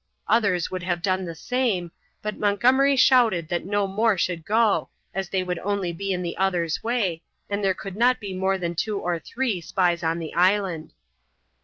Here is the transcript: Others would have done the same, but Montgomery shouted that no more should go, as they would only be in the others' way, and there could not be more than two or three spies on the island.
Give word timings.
Others 0.27 0.71
would 0.71 0.81
have 0.81 1.03
done 1.03 1.25
the 1.25 1.35
same, 1.35 1.91
but 2.23 2.39
Montgomery 2.39 2.95
shouted 2.95 3.49
that 3.49 3.65
no 3.67 3.85
more 3.85 4.17
should 4.17 4.43
go, 4.45 4.89
as 5.13 5.29
they 5.29 5.43
would 5.43 5.59
only 5.59 5.93
be 5.93 6.11
in 6.11 6.23
the 6.23 6.35
others' 6.37 6.83
way, 6.83 7.21
and 7.51 7.63
there 7.63 7.75
could 7.75 7.95
not 7.95 8.19
be 8.19 8.33
more 8.33 8.57
than 8.57 8.73
two 8.73 8.97
or 8.99 9.19
three 9.19 9.61
spies 9.61 10.01
on 10.01 10.17
the 10.17 10.33
island. 10.33 10.93